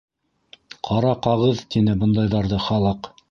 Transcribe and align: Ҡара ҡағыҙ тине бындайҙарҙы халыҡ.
Ҡара 0.89 1.11
ҡағыҙ 1.27 1.61
тине 1.75 1.95
бындайҙарҙы 2.05 2.63
халыҡ. 2.71 3.13